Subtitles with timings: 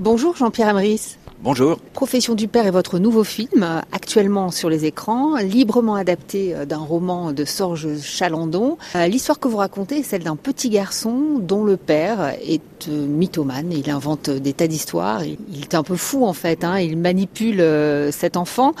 [0.00, 1.18] Bonjour Jean-Pierre Amris.
[1.42, 1.78] Bonjour.
[1.92, 7.32] Profession du père est votre nouveau film, actuellement sur les écrans, librement adapté d'un roman
[7.32, 8.78] de Sorge Chalandon.
[8.96, 13.06] Euh, l'histoire que vous racontez est celle d'un petit garçon dont le père est euh,
[13.06, 13.72] mythomane.
[13.72, 15.22] Il invente des tas d'histoires.
[15.22, 16.64] Il est un peu fou en fait.
[16.64, 16.78] Hein.
[16.78, 18.72] Il manipule euh, cet enfant.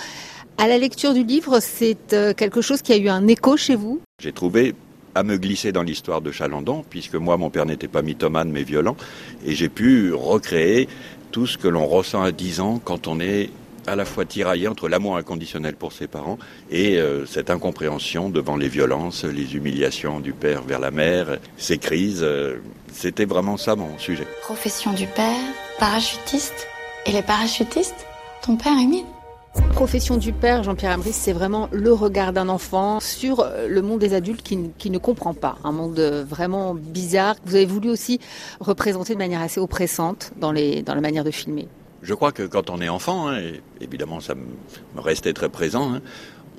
[0.56, 1.98] À la lecture du livre, c'est
[2.34, 4.00] quelque chose qui a eu un écho chez vous?
[4.22, 4.74] J'ai trouvé
[5.14, 8.62] à me glisser dans l'histoire de Chalandon, puisque moi, mon père n'était pas mythomane, mais
[8.62, 8.96] violent,
[9.44, 10.88] et j'ai pu recréer
[11.32, 13.50] tout ce que l'on ressent à 10 ans quand on est
[13.86, 16.38] à la fois tiraillé entre l'amour inconditionnel pour ses parents
[16.70, 21.78] et euh, cette incompréhension devant les violences, les humiliations du père vers la mère, ces
[21.78, 22.22] crises.
[22.22, 22.58] Euh,
[22.92, 24.26] c'était vraiment ça mon sujet.
[24.42, 25.40] Profession du père,
[25.78, 26.66] parachutiste.
[27.06, 28.06] Et les parachutistes
[28.42, 29.06] Ton père, Émile
[29.52, 33.98] Profession du père, Jean-Pierre Ambris, c'est vraiment le regard d'un enfant sur euh, le monde
[33.98, 35.56] des adultes qui, ne comprend pas.
[35.64, 38.20] Un monde vraiment bizarre que vous avez voulu aussi
[38.60, 41.66] représenter de manière assez oppressante dans la manière de filmer.
[42.02, 45.94] Je crois que quand on est enfant, hein, et évidemment ça me restait très présent,
[45.94, 46.00] hein,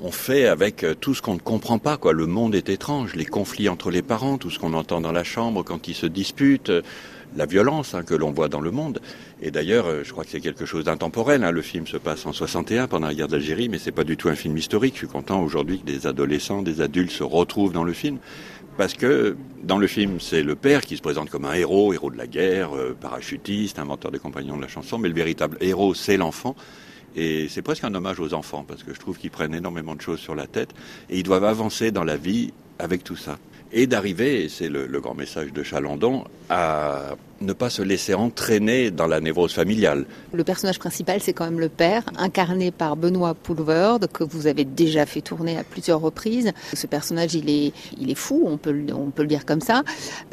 [0.02, 1.98] on fait avec euh, tout ce qu'on ne comprend pas.
[1.98, 2.14] Quoi.
[2.14, 5.24] Le monde est étrange, les conflits entre les parents, tout ce qu'on entend dans la
[5.24, 6.72] chambre quand ils se disputent,
[7.36, 9.00] la violence hein, que l'on voit dans le monde.
[9.42, 11.44] Et d'ailleurs, euh, je crois que c'est quelque chose d'intemporel.
[11.44, 11.52] Hein.
[11.52, 14.30] Le film se passe en 61 pendant la guerre d'Algérie, mais c'est pas du tout
[14.30, 14.94] un film historique.
[14.96, 18.18] Je suis content aujourd'hui que des adolescents, des adultes se retrouvent dans le film.
[18.78, 22.10] Parce que dans le film, c'est le père qui se présente comme un héros, héros
[22.10, 25.94] de la guerre, euh, parachutiste, inventeur des compagnons de la chanson, mais le véritable héros,
[25.94, 26.56] c'est l'enfant.
[27.16, 30.02] Et c'est presque un hommage aux enfants, parce que je trouve qu'ils prennent énormément de
[30.02, 30.70] choses sur la tête,
[31.10, 33.38] et ils doivent avancer dans la vie avec tout ça
[33.74, 39.08] et d'arriver, c'est le, grand message de Chalandon, à ne pas se laisser entraîner dans
[39.08, 40.06] la névrose familiale.
[40.34, 44.66] Le personnage principal, c'est quand même le père, incarné par Benoît Poulvord, que vous avez
[44.66, 46.52] déjà fait tourner à plusieurs reprises.
[46.74, 49.84] Ce personnage, il est, il est fou, on peut, on peut le dire comme ça.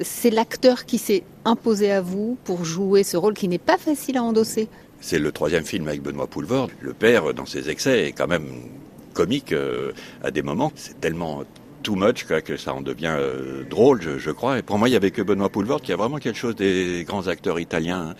[0.00, 4.18] C'est l'acteur qui s'est imposé à vous pour jouer ce rôle qui n'est pas facile
[4.18, 4.68] à endosser.
[5.00, 6.70] C'est le troisième film avec Benoît Poulvord.
[6.80, 8.48] Le père, dans ses excès, est quand même
[9.14, 10.72] comique euh, à des moments.
[10.74, 11.44] C'est tellement
[11.82, 14.58] too much, que ça en devient euh, drôle, je, crois.
[14.58, 17.04] Et pour moi, il y avait que Benoît Poulvord qui a vraiment quelque chose des
[17.06, 18.14] grands acteurs italiens hein,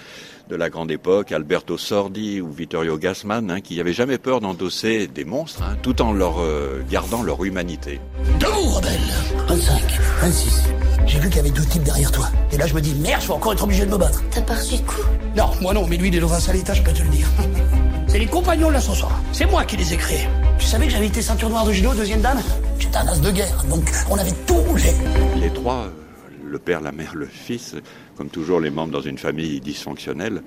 [0.49, 5.07] de la grande époque, Alberto Sordi ou Vittorio Gassman, hein, qui n'avaient jamais peur d'endosser
[5.07, 8.01] des monstres, hein, tout en leur euh, gardant leur humanité.
[8.41, 9.01] Debout, rebelle
[9.49, 9.83] 25,
[10.23, 10.78] 26.
[11.09, 12.29] J'ai vu qu'il y avait deux types derrière toi.
[12.53, 14.23] Et là, je me dis, merde, je vais encore être obligé de me battre.
[14.31, 15.01] T'as pas reçu de coup
[15.35, 17.09] Non, moi non, mais lui, il est dans un sale état, je peux te le
[17.09, 17.27] dire.
[18.09, 19.11] C'est les compagnons de l'ascenseur.
[19.33, 20.29] C'est moi qui les ai créés.
[20.59, 22.41] Tu savais que j'avais été ceinture noire de judo, deuxième dame?
[22.79, 24.93] J'étais un as de guerre, donc on avait tout bougé.
[25.41, 25.91] Les trois, euh,
[26.45, 27.75] le père, la mère, le fils,
[28.17, 30.43] comme toujours les membres dans une famille dysfonctionnelle,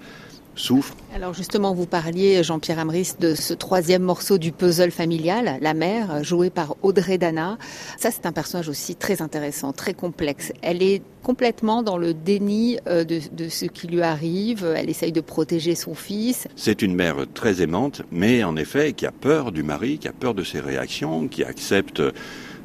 [0.56, 0.96] souffrent.
[1.16, 6.24] Alors justement, vous parliez, Jean-Pierre Amris, de ce troisième morceau du puzzle familial, la mère,
[6.24, 7.58] jouée par Audrey Dana.
[7.98, 10.54] Ça, c'est un personnage aussi très intéressant, très complexe.
[10.62, 14.66] Elle est complètement dans le déni euh, de, de, ce qui lui arrive.
[14.76, 16.48] Elle essaye de protéger son fils.
[16.56, 20.14] C'est une mère très aimante, mais en effet, qui a peur du mari, qui a
[20.14, 22.02] peur de ses réactions, qui accepte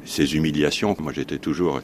[0.05, 0.95] ses humiliations.
[0.99, 1.81] Moi, j'étais toujours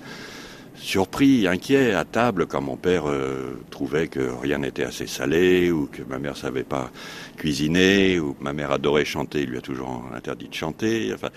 [0.84, 5.88] surpris, inquiet à table quand mon père euh, trouvait que rien n'était assez salé ou
[5.88, 6.92] que ma mère savait pas
[7.38, 11.12] cuisiner ou que ma mère adorait chanter, il lui a toujours interdit de chanter.
[11.14, 11.30] Enfin,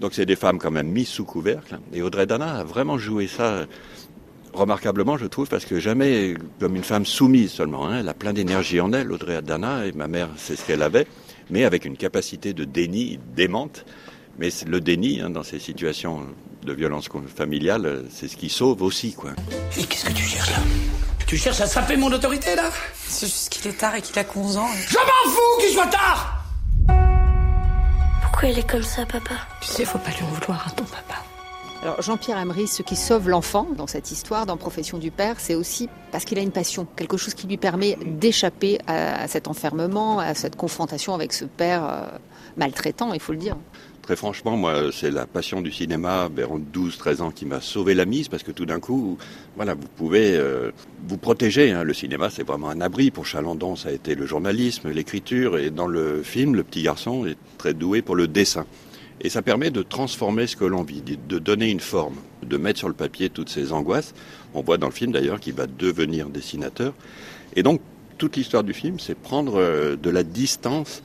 [0.00, 1.78] donc c'est des femmes quand même mises sous couvercle.
[1.92, 3.66] Et Audrey Dana a vraiment joué ça
[4.54, 7.86] remarquablement, je trouve, parce que jamais comme une femme soumise seulement.
[7.86, 7.98] Hein.
[8.00, 11.06] Elle a plein d'énergie en elle, Audrey Dana, et ma mère, c'est ce qu'elle avait,
[11.50, 13.84] mais avec une capacité de déni démente.
[14.38, 16.26] Mais le déni, hein, dans ces situations
[16.62, 19.30] de violence familiale, c'est ce qui sauve aussi, quoi.
[19.78, 20.58] Et qu'est-ce que tu cherches là?
[21.26, 22.70] Tu cherches à saper mon autorité, là?
[23.08, 24.68] C'est juste qu'il est tard et qu'il a 11 ans.
[24.88, 26.44] Je m'en fous qu'il soit tard
[28.22, 29.34] Pourquoi il est comme ça, papa?
[29.62, 31.22] Tu sais, faut pas lui en vouloir à ton papa.
[31.82, 35.54] Alors Jean-Pierre Amry, ce qui sauve l'enfant dans cette histoire, dans Profession du Père, c'est
[35.54, 40.18] aussi parce qu'il a une passion, quelque chose qui lui permet d'échapper à, cet enfermement,
[40.18, 42.18] à cette confrontation avec ce père euh,
[42.56, 43.56] maltraitant, il faut le dire.
[44.06, 48.04] Très franchement, moi, c'est la passion du cinéma vers 12-13 ans qui m'a sauvé la
[48.04, 49.18] mise parce que tout d'un coup,
[49.56, 50.70] voilà, vous pouvez euh,
[51.08, 51.72] vous protéger.
[51.72, 51.82] Hein.
[51.82, 53.10] Le cinéma, c'est vraiment un abri.
[53.10, 55.58] Pour Chalandon, ça a été le journalisme, l'écriture.
[55.58, 58.64] Et dans le film, le petit garçon est très doué pour le dessin.
[59.22, 62.14] Et ça permet de transformer ce que l'on vit, de donner une forme,
[62.44, 64.14] de mettre sur le papier toutes ces angoisses.
[64.54, 66.94] On voit dans le film d'ailleurs qu'il va devenir dessinateur.
[67.56, 67.80] Et donc,
[68.18, 71.02] toute l'histoire du film, c'est prendre euh, de la distance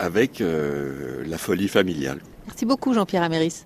[0.00, 2.18] avec euh, la folie familiale.
[2.46, 3.64] Merci beaucoup Jean-Pierre Améris.